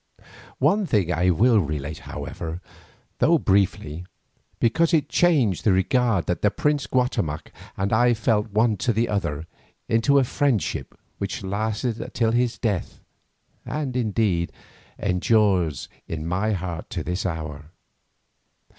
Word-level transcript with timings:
One 0.57 0.87
thing 0.87 1.13
I 1.13 1.29
will 1.29 1.59
relate, 1.59 1.99
however, 2.09 2.59
though 3.19 3.37
briefly, 3.37 4.03
because 4.59 4.95
it 4.95 5.09
changed 5.09 5.63
the 5.63 5.73
regard 5.73 6.25
that 6.25 6.41
the 6.41 6.49
prince 6.49 6.87
Guatemoc 6.87 7.51
and 7.77 7.93
I 7.93 8.15
felt 8.15 8.49
one 8.49 8.77
to 8.77 8.93
the 8.93 9.07
other 9.07 9.45
into 9.87 10.17
a 10.17 10.23
friendship 10.23 10.97
which 11.19 11.43
lasted 11.43 12.15
till 12.15 12.31
his 12.31 12.57
death, 12.57 12.99
and 13.63 13.95
indeed 13.95 14.51
endures 14.97 15.87
in 16.07 16.25
my 16.25 16.53
heart 16.53 16.89
to 16.89 17.03
this 17.03 17.23
hour. 17.23 17.69